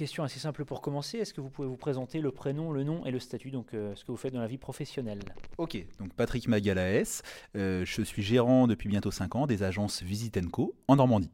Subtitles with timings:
[0.00, 1.18] question assez simple pour commencer.
[1.18, 3.94] Est-ce que vous pouvez vous présenter le prénom, le nom et le statut, donc euh,
[3.94, 5.20] ce que vous faites dans la vie professionnelle?
[5.58, 7.20] Ok, donc Patrick Magalaes,
[7.54, 11.30] euh, je suis gérant depuis bientôt 5 ans des agences Visit Co en Normandie.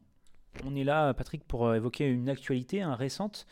[0.65, 3.45] On est là, Patrick, pour évoquer une actualité récente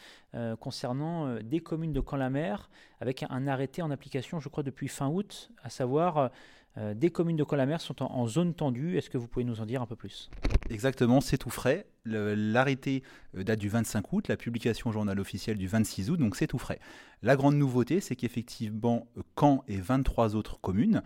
[0.59, 2.69] concernant des communes de Camp-la-Mer
[2.99, 6.31] avec un arrêté en application, je crois, depuis fin août, à savoir
[6.77, 8.97] euh, des communes de Col-la-Mer sont en, zone tendue.
[8.97, 10.29] Est-ce que vous pouvez nous en dire un peu plus?
[10.69, 11.87] Exactement, c'est tout frais.
[12.05, 13.03] L'arrêté
[13.37, 16.47] euh, date du 25 août, la publication au journal officiel du 26 août, donc c'est
[16.47, 16.79] tout frais.
[17.21, 21.01] La grande nouveauté, c'est qu'effectivement, euh, Caen et 23 autres communes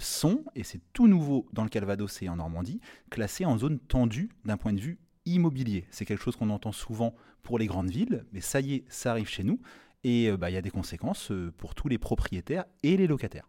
[0.00, 2.80] sont, et c'est tout nouveau dans le Calvados et en Normandie,
[3.10, 5.86] classées en zone tendue d'un point de vue immobilier.
[5.92, 9.12] C'est quelque chose qu'on entend souvent pour les grandes villes, mais ça y est, ça
[9.12, 9.60] arrive chez nous.
[10.02, 13.48] Et bah, il y a des conséquences pour tous les propriétaires et les locataires.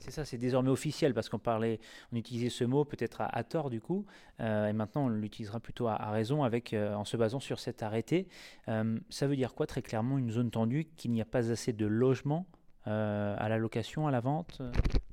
[0.00, 1.80] C'est ça, c'est désormais officiel parce qu'on parlait,
[2.12, 4.04] on utilisait ce mot peut-être à, tort du coup,
[4.40, 7.82] euh, et maintenant on l'utilisera plutôt à, raison avec, euh, en se basant sur cet
[7.82, 8.28] arrêté.
[8.68, 11.72] Euh, ça veut dire quoi très clairement une zone tendue, qu'il n'y a pas assez
[11.72, 12.46] de logements
[12.88, 14.62] à la location, à la vente?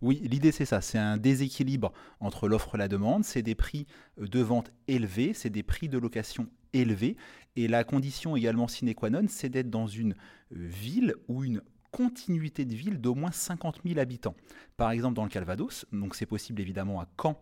[0.03, 3.87] Oui, l'idée c'est ça, c'est un déséquilibre entre l'offre et la demande, c'est des prix
[4.19, 7.17] de vente élevés, c'est des prix de location élevés,
[7.55, 10.13] et la condition également sine qua non, c'est d'être dans une
[10.51, 11.63] ville ou une
[11.93, 14.35] continuité de ville d'au moins 50 000 habitants.
[14.75, 17.39] Par exemple, dans le Calvados, donc c'est possible évidemment à Caen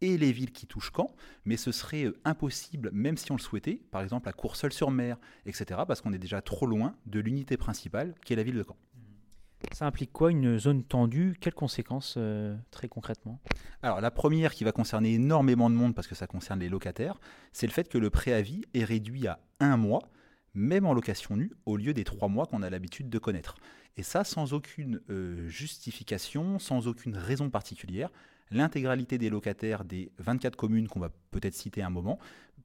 [0.00, 3.40] et les villes qui touchent Caen, mais ce serait euh, impossible, même si on le
[3.40, 8.14] souhaitait, par exemple à Courseul-sur-Mer, etc., parce qu'on est déjà trop loin de l'unité principale
[8.24, 8.76] qui est la ville de Caen.
[9.72, 11.36] Ça implique quoi une zone tendue?
[11.38, 13.38] Quelles conséquences euh, très concrètement?
[13.82, 17.20] Alors la première qui va concerner énormément de monde parce que ça concerne les locataires,
[17.52, 20.00] c'est le fait que le préavis est réduit à un mois,
[20.54, 23.56] même en location nue, au lieu des trois mois qu'on a l'habitude de connaître.
[23.96, 28.10] Et ça, sans aucune euh, justification, sans aucune raison particulière.
[28.50, 32.18] L'intégralité des locataires des 24 communes qu'on va peut-être citer un moment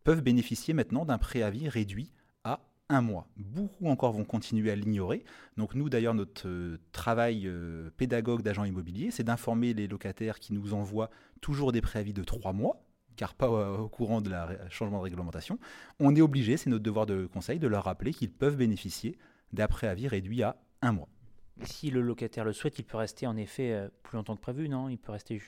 [0.04, 2.12] peuvent bénéficier maintenant d'un préavis réduit
[2.44, 3.28] à un mois.
[3.38, 5.24] Beaucoup encore vont continuer à l'ignorer.
[5.58, 10.54] Donc nous, d'ailleurs, notre euh, travail euh, pédagogue d'agent immobilier, c'est d'informer les locataires qui
[10.54, 11.10] nous envoient
[11.42, 12.84] toujours des préavis de trois mois,
[13.16, 15.60] car pas au courant de la changement de réglementation.
[16.00, 19.18] On est obligé, c'est notre devoir de conseil, de leur rappeler qu'ils peuvent bénéficier
[19.54, 21.08] d'un préavis réduit à un mois.
[21.64, 24.68] Si le locataire le souhaite, il peut rester en effet euh, plus longtemps que prévu,
[24.68, 24.90] non?
[24.90, 25.42] Il peut rester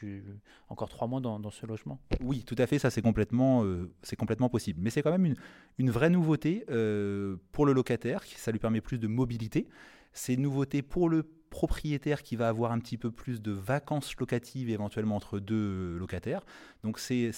[0.69, 1.99] encore trois mois dans, ce logement?
[2.21, 4.79] Oui, tout à fait, ça c'est complètement, euh, complètement possible.
[4.81, 5.35] Mais c'est quand même
[5.77, 9.67] une, vraie nouveauté euh, pour le locataire, ça lui permet plus de mobilité.
[10.13, 14.15] C'est une nouveauté pour le propriétaire qui va avoir un petit peu plus de vacances
[14.17, 16.45] locatives éventuellement entre deux locataires.
[16.83, 17.33] Donc c'est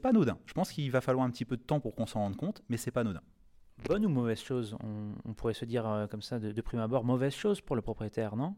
[0.00, 0.38] pas anodin.
[0.44, 2.62] Je pense qu'il va falloir un petit peu de temps pour qu'on s'en rende compte,
[2.68, 3.22] mais c'est pas anodin
[3.84, 4.76] bonne ou mauvaise chose
[5.24, 8.36] on, pourrait se dire euh, comme ça de, prime abord, mauvaise chose pour le propriétaire,
[8.36, 8.54] non?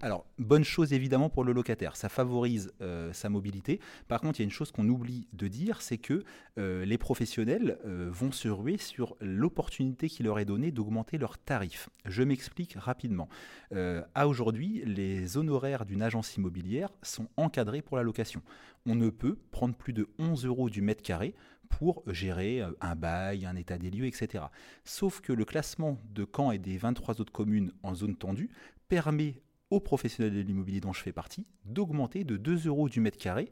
[0.00, 3.80] Alors, bonne chose évidemment pour le locataire, ça favorise euh, sa mobilité.
[4.08, 6.22] Par contre, il y a une chose qu'on oublie de dire, c'est que
[6.56, 11.90] euh, les professionnels vont se ruer sur l'opportunité qui leur est donnée d'augmenter leurs tarifs.
[12.04, 13.28] Je m'explique rapidement.
[13.72, 18.42] à aujourd'hui, les honoraires d'une agence immobilière sont encadrés pour la location.
[18.86, 21.34] On ne peut prendre plus de 11 euros du mètre carré
[21.68, 24.44] pour gérer euh, un bail, un état des lieux, etc.
[24.84, 28.50] Sauf que le classement de Caen et des 23 autres communes en zone tendue
[28.88, 33.18] permet aux professionnels de l'immobilier dont je fais partie d'augmenter de 2 euros du mètre
[33.18, 33.50] carré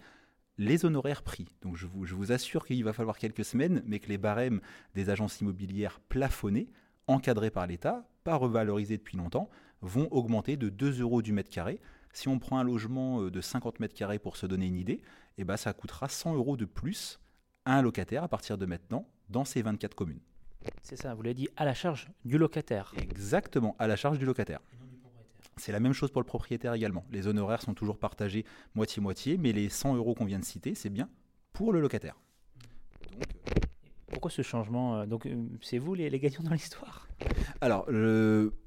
[0.59, 1.47] les honoraires pris.
[1.63, 4.61] Donc je vous, assure qu'il va falloir quelques semaines, mais que les barèmes
[4.95, 6.69] des agences immobilières plafonnées,
[7.07, 9.51] encadrées par l'État, pas revalorisées depuis longtemps,
[9.81, 11.81] vont augmenter de 2 euros du mètre carré.
[12.13, 15.03] Si on prend un logement euh, de 50 mètres carrés pour se donner une idée,
[15.37, 17.19] eh ben ça coûtera 100 euros de plus
[17.67, 20.21] un locataire à partir de maintenant dans ces 24 communes.
[20.83, 22.93] C'est ça, vous l'avez dit, à la charge du locataire.
[22.97, 24.61] Exactement, à la charge du locataire.
[25.57, 27.05] C'est la même chose pour le propriétaire également.
[27.11, 28.45] Les honoraires sont toujours partagés
[28.75, 31.09] moitié-moitié, mais les 100 euros qu'on vient de citer, c'est bien
[31.53, 32.17] pour le locataire.
[33.13, 33.23] Donc,
[34.09, 37.09] Pourquoi ce changement euh, Donc, euh, c'est vous les, gagnants dans l'histoire?
[37.61, 37.87] Alors,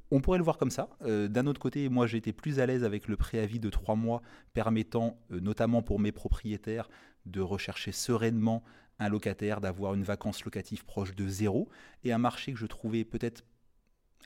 [0.09, 0.89] on pourrait le voir comme ça.
[1.01, 4.21] Euh, d'un autre côté, moi été plus à l'aise avec le préavis de trois mois
[4.53, 6.89] permettant, notamment pour mes propriétaires,
[7.25, 8.63] de rechercher sereinement
[8.99, 11.69] un locataire, d'avoir une vacance locative proche de zéro,
[12.03, 13.43] et un marché que je trouvais peut-être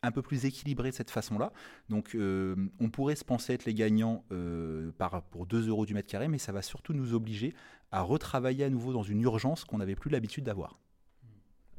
[0.03, 1.51] un peu plus équilibré de cette façon-là.
[1.89, 4.91] Donc euh, on pourrait se penser être les gagnants euh,
[5.29, 7.53] pour 2 euros du mètre carré, mais ça va surtout nous obliger
[7.91, 10.79] à retravailler à nouveau dans une urgence qu'on n'avait plus l'habitude d'avoir.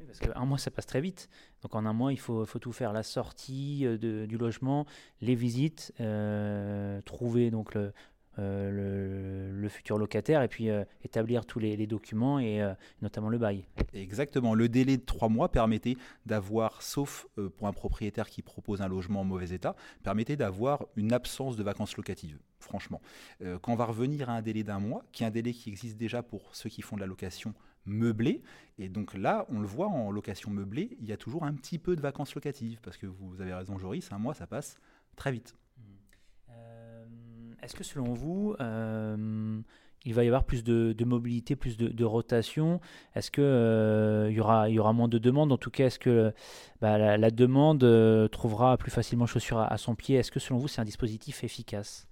[0.06, 1.28] parce qu'un mois, ça passe très vite.
[1.62, 2.92] Donc en un mois, il faut, tout faire.
[2.92, 4.86] La sortie euh, du logement,
[5.20, 5.92] les visites,
[7.04, 7.92] trouver donc le,
[8.38, 10.68] le, futur locataire et puis
[11.02, 12.62] établir tous les, documents et
[13.00, 13.64] notamment le bail.
[13.94, 14.54] Exactement.
[14.54, 15.96] Le délai de trois mois permettait
[16.26, 17.26] d'avoir, sauf
[17.56, 21.62] pour un propriétaire qui propose un logement en mauvais état, permettait d'avoir une absence de
[21.62, 23.00] vacances locatives franchement.
[23.40, 25.96] quand on va revenir à un délai d'un mois, qui est un délai qui existe
[25.96, 27.54] déjà pour ceux qui font de la location
[27.86, 28.42] meublé.
[28.78, 31.78] Et donc là, on le voit en location meublée, il y a toujours un petit
[31.78, 34.78] peu de vacances locatives, parce que vous avez raison, Joris, un mois, ça passe
[35.16, 35.56] très vite.
[37.62, 39.60] Euh, est-ce que selon vous, euh,
[40.04, 42.80] il va y avoir plus de, mobilité, plus de, rotation?
[43.14, 45.52] Est-ce qu'il euh, y, aura, moins de demandes?
[45.52, 46.32] En tout cas, est-ce que
[46.80, 50.16] bah, la, demande trouvera plus facilement chaussure à son pied?
[50.16, 52.06] Est-ce que selon vous, c'est un dispositif efficace?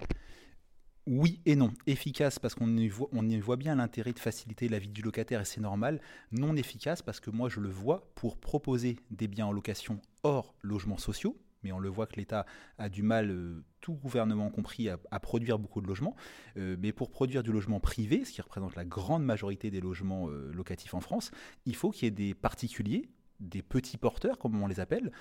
[1.06, 1.72] Oui et non.
[1.86, 5.44] Efficace parce qu'on y, y voit bien l'intérêt de faciliter la vie du locataire et
[5.44, 6.00] c'est normal.
[6.30, 10.54] Non efficace parce que moi je le vois pour proposer des biens en location hors
[10.62, 11.36] logements sociaux.
[11.62, 12.46] Mais on le voit que l'État
[12.78, 16.16] a du mal, euh, tout gouvernement compris, à, produire beaucoup de logements.
[16.56, 20.28] Euh, mais pour produire du logement privé, ce qui représente la grande majorité des logements
[20.28, 21.30] euh, locatifs en France,
[21.66, 23.08] il faut qu'il y ait des particuliers
[23.40, 25.12] des petits porteurs, comme on les appelle,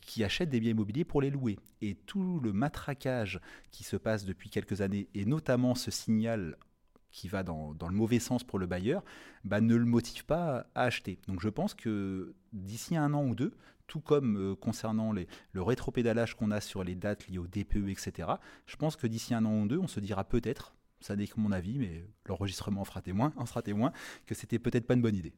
[0.00, 1.56] qui achètent des biens immobiliers pour les louer.
[1.82, 3.38] Et tout le matraquage
[3.70, 6.56] qui se passe depuis quelques années, et notamment ce signal
[7.14, 9.04] qui va dans, le mauvais sens pour le bailleur,
[9.44, 11.18] bah, ne le motive pas à acheter.
[11.28, 13.54] Donc je pense que d'ici un an ou deux,
[13.86, 17.88] tout comme euh, concernant les, le rétropédalage qu'on a sur les dates liées au DPE,
[17.88, 18.32] etc.,
[18.66, 21.38] je pense que d'ici un an ou deux, on se dira peut-être, ça n'est que
[21.38, 23.92] mon avis, mais l'enregistrement fera témoin, en sera témoin,
[24.26, 25.34] que c'était peut-être pas une bonne idée.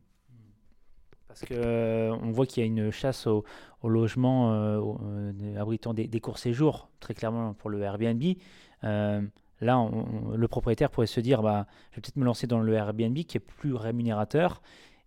[1.28, 3.44] Parce qu'on euh, voit qu'il y a une chasse au,
[3.82, 8.22] logement euh, abritant des, courts séjours, très clairement pour le Airbnb.
[9.60, 9.88] Là,
[10.34, 13.36] le propriétaire pourrait se dire bah, je vais peut-être me lancer dans le Airbnb qui
[13.36, 14.62] est plus rémunérateur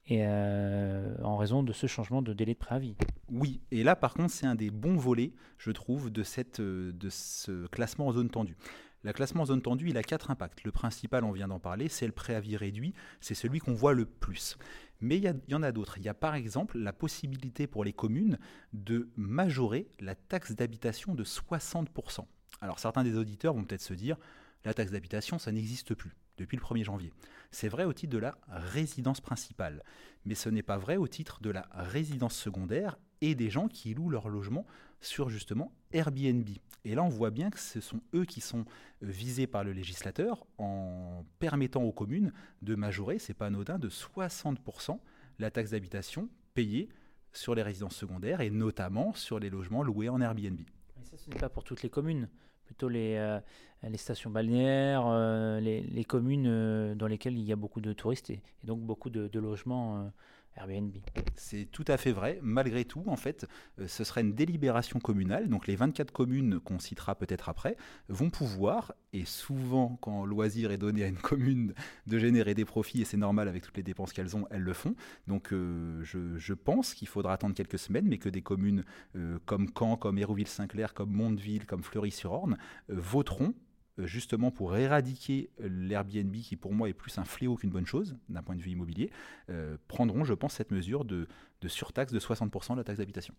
[0.07, 2.95] et en raison de ce changement de délai de préavis.
[3.29, 7.09] Oui, et là par contre c'est un des bons volets, je trouve, de, cette, de
[7.09, 8.57] ce classement en zone tendue.
[9.03, 10.63] Le classement en zone tendue, il a quatre impacts.
[10.65, 14.05] Le principal, on vient d'en parler, c'est le préavis réduit, c'est celui qu'on voit le
[14.05, 14.57] plus.
[14.99, 15.97] Mais il y, en a d'autres.
[15.97, 18.37] Il y a par exemple la possibilité pour les communes
[18.73, 22.25] de majorer la taxe d'habitation de 60%.
[22.59, 24.17] Alors certains des auditeurs vont peut-être se dire,
[24.65, 27.13] la taxe d'habitation, ça n'existe plus depuis le 1er janvier.
[27.51, 29.83] C'est vrai au titre de la résidence principale,
[30.25, 33.93] mais ce n'est pas vrai au titre de la résidence secondaire et des gens qui
[33.93, 34.65] louent leur logement
[35.01, 36.47] sur justement Airbnb.
[36.85, 38.65] Et là, on voit bien que ce sont eux qui sont
[39.03, 43.89] euh, visés par le législateur en permettant aux communes de majorer, c'est pas anodin, de
[43.89, 44.99] 60%
[45.39, 46.89] la taxe d'habitation payée
[47.33, 50.59] sur les résidences secondaires et notamment sur les logements loués en Airbnb.
[50.97, 52.29] Mais ça, ce n'est pas pour toutes les communes,
[52.65, 53.39] plutôt les, euh,
[53.83, 58.41] les stations balnéaires, euh, les, communes dans lesquelles il y a beaucoup de touristes et,
[58.63, 60.11] donc beaucoup de, logements
[60.59, 60.95] Airbnb.
[61.35, 62.39] C'est tout à fait vrai.
[62.41, 63.47] Malgré tout, en fait,
[63.79, 65.47] euh, ce serait une délibération communale.
[65.49, 67.77] Donc les 24 communes qu'on citera peut-être après
[68.09, 71.73] vont pouvoir, et souvent quand loisir est donné à une commune
[72.07, 74.73] de générer des profits, et c'est normal avec toutes les dépenses qu'elles ont, elles le
[74.73, 74.95] font.
[75.27, 78.83] Donc euh, je, pense qu'il faudra attendre quelques semaines, mais que des communes
[79.15, 82.57] euh, comme Caen, comme Hérouville-Saint-Clair, comme Mondeville, comme Fleury-sur-Orne
[82.89, 83.68] voteront euh,
[84.05, 88.41] justement pour éradiquer l'Airbnb, qui pour moi est plus un fléau qu'une bonne chose d'un
[88.41, 89.11] point de vue immobilier,
[89.49, 91.27] euh, prendront, je pense, cette mesure de,
[91.67, 93.33] surtaxe de 60% de la taxe d'habitation.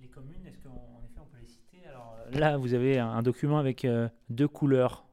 [0.00, 1.86] Les communes, est-ce qu'en effet on peut les citer?
[1.88, 3.86] Alors, euh, Là, vous avez un, document avec
[4.28, 5.04] deux couleurs.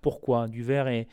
[0.00, 0.48] pourquoi?
[0.48, 1.08] Du vert et,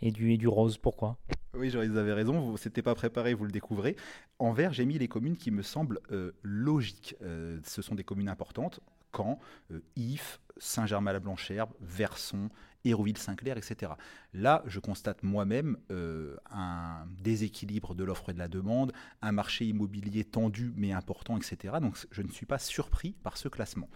[0.00, 0.78] et, du, et du rose.
[0.78, 1.18] Pourquoi?
[1.54, 3.96] Oui, vous avez raison, vous n'étiez pas préparé, vous le découvrez.
[4.38, 6.00] En vert, j'ai mis les communes qui me semblent
[6.42, 7.16] logiques.
[7.20, 8.80] ce sont des communes importantes.
[9.16, 9.38] Caen,
[9.72, 12.48] euh, If, Saint-Germain-la-Blanchère, Verson,
[12.84, 13.92] Hérouville-Saint-Clair, etc.
[14.32, 18.92] Là, je constate moi-même euh, un déséquilibre de l'offre et de la demande,
[19.22, 21.74] un marché immobilier tendu mais important, etc.
[21.80, 23.88] Donc je ne suis pas surpris par ce classement.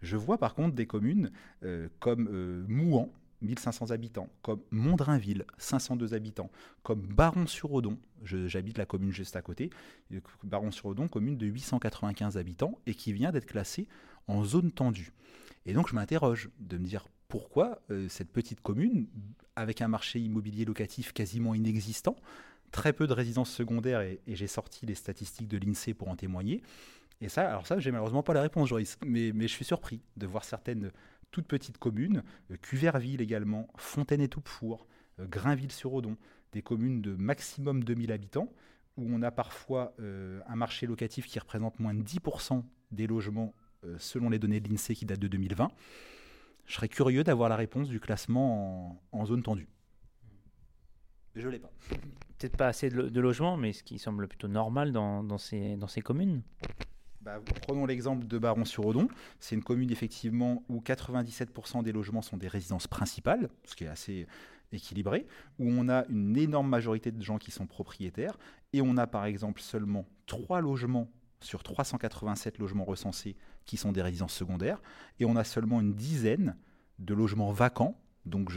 [0.00, 1.30] Je vois par contre des communes
[1.62, 6.50] euh, comme Mouan, 1500 habitants, comme Mondrinville, 502 habitants,
[6.82, 9.70] comme Baron-sur-Odon, j'habite la commune juste à côté,
[10.42, 13.86] Baron-sur-Odon, commune de 895 habitants, et qui vient d'être classée
[14.28, 15.12] en zone tendue.
[15.66, 19.06] Et donc je m'interroge de me dire pourquoi euh, cette petite commune,
[19.56, 22.16] avec un marché immobilier locatif quasiment inexistant,
[22.70, 26.62] très peu de résidences secondaires, et, j'ai sorti les statistiques de l'INSEE pour en témoigner.
[27.20, 30.00] Et ça, alors ça, j'ai malheureusement pas la réponse, Joris, mais, mais je suis surpris
[30.16, 30.90] de voir certaines
[31.30, 34.86] toutes petites communes, euh, Cuverville également, Fontaine et Toupefour,
[35.18, 36.16] euh, Grainville-sur-Odon,
[36.52, 38.50] des communes de maximum 2000 habitants,
[38.96, 43.67] où on a parfois un marché locatif qui représente moins de 10% des logements euh,
[43.98, 45.70] selon les données de l'INSEE qui datent de 2020.
[46.66, 49.68] Je serais curieux d'avoir la réponse du classement en, zone tendue.
[51.34, 51.70] Je ne l'ai pas.
[52.38, 56.02] Peut-être pas assez de, logements, mais ce qui semble plutôt normal dans, ces, dans ces
[56.02, 56.42] communes
[57.22, 59.08] bah, Prenons l'exemple de Baron-sur-Odon.
[59.40, 63.88] C'est une commune effectivement où 97% des logements sont des résidences principales, ce qui est
[63.88, 64.26] assez
[64.70, 65.26] équilibré,
[65.58, 68.38] où on a une énorme majorité de gens qui sont propriétaires,
[68.74, 74.02] et on a par exemple seulement 3 logements sur 387 logements recensés qui sont des
[74.02, 74.82] résidences secondaires,
[75.20, 76.56] et on a seulement une dizaine
[76.98, 78.00] de logements vacants.
[78.26, 78.50] Donc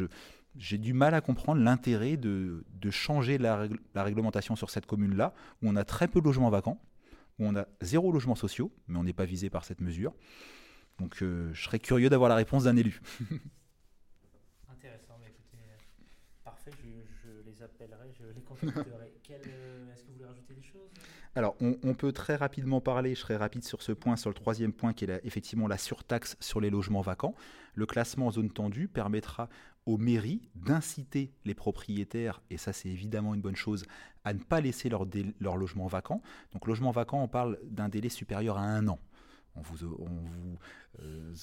[0.56, 5.76] j'ai du mal à comprendre l'intérêt de, changer la, réglementation sur cette commune-là, où on
[5.76, 6.82] a très peu de logements vacants,
[7.40, 10.14] où on a zéro logement sociaux, mais on n'est pas visé par cette mesure.
[11.00, 13.02] Donc euh, je serais curieux d'avoir la réponse d'un élu.
[14.70, 15.78] Intéressant, mais écoutez, euh,
[16.44, 16.72] parfait,
[17.62, 19.14] les appellerai, je les contacterai.
[19.32, 20.90] Euh, est-ce que vous voulez rajouter des choses?
[21.36, 24.74] Alors, on, peut très rapidement parler, je serai rapide sur ce point, sur le troisième
[24.74, 27.34] point qui est effectivement la surtaxe sur les logements vacants.
[27.74, 29.48] Le classement en zone tendue permettra
[29.86, 33.86] aux mairies d'inciter les propriétaires, et ça c'est évidemment une bonne chose,
[34.26, 35.08] à ne pas laisser leur,
[35.40, 36.22] leur logement vacant.
[36.52, 39.00] Donc logement vacant, on parle d'un délai supérieur à un an.
[39.56, 39.86] On vous,
[41.00, 41.34] euh,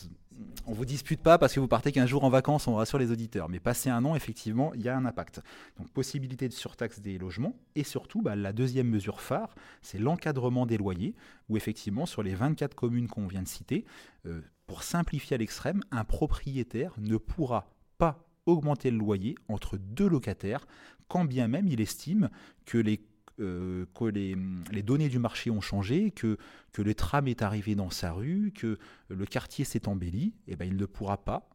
[0.66, 3.48] vous dispute pas parce que vous partez qu'un jour en vacances, on rassure les auditeurs.
[3.48, 5.42] Mais passer un an, effectivement, il y a un impact.
[5.78, 7.54] Donc possibilité de surtaxe des logements.
[7.74, 11.14] Et surtout, bah, la deuxième mesure phare, c'est l'encadrement des loyers,
[11.48, 13.84] où effectivement, sur les 24 communes qu'on vient de citer,
[14.26, 20.08] euh, pour simplifier à l'extrême, un propriétaire ne pourra pas augmenter le loyer entre deux
[20.08, 20.66] locataires,
[21.08, 22.30] quand bien même il estime
[22.64, 23.00] que les
[23.40, 24.36] euh, que les,
[24.72, 26.38] les, données du marché ont changé, que,
[26.72, 28.78] que le tram est arrivé dans sa rue, que
[29.08, 31.48] le quartier s'est embelli, et eh ben, il ne pourra pas,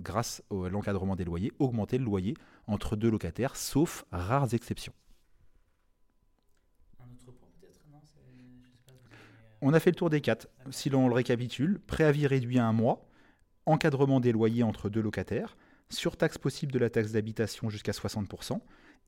[0.00, 2.34] grâce à l'encadrement des loyers, augmenter le loyer
[2.66, 4.92] entre deux locataires, sauf rares exceptions.
[7.00, 8.00] Un autre point peut-être non,
[9.60, 10.48] On a fait le tour des quatre.
[10.70, 13.08] Si l'on le récapitule, préavis réduit à un mois,
[13.66, 15.56] encadrement des loyers entre deux locataires,
[15.90, 18.60] surtaxe possible de la taxe d'habitation jusqu'à 60%,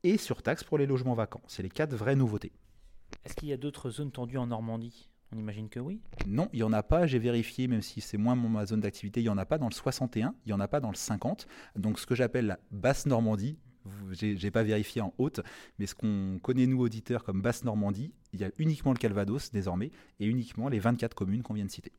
[0.03, 1.41] et surtaxe pour les logements vacants.
[1.47, 2.51] C'est les quatre vraies nouveautés.
[3.25, 5.09] Est-ce qu'il y a d'autres zones tendues en Normandie?
[5.33, 6.01] On imagine que oui.
[6.25, 7.05] Non, il n'y en a pas.
[7.05, 9.67] J'ai vérifié, même si c'est moins ma zone d'activité, il n'y en a pas dans
[9.67, 11.47] le 61, il n'y en a pas dans le 50.
[11.75, 13.57] Donc ce que j'appelle la basse Normandie,
[14.11, 15.41] j'ai n'ai pas vérifié en haute,
[15.79, 19.51] mais ce qu'on connaît nous auditeurs comme basse Normandie, il y a uniquement le Calvados
[19.51, 21.91] désormais et uniquement les 24 communes qu'on vient de citer.